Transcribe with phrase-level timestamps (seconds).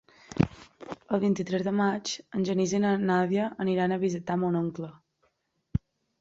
[1.17, 4.91] El vint-i-tres de maig en Genís i na Nàdia aniran a visitar mon oncle.